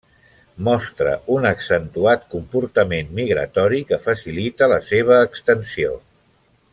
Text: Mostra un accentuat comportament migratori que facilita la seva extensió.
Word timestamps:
Mostra 0.67 1.11
un 1.33 1.45
accentuat 1.49 2.25
comportament 2.33 3.13
migratori 3.21 3.83
que 3.91 4.03
facilita 4.09 4.71
la 4.73 4.81
seva 4.89 5.21
extensió. 5.31 5.93